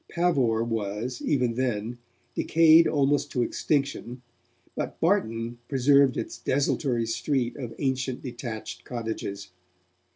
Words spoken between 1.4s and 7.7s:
then, decayed almost to extinction, but Barton preserved its desultory street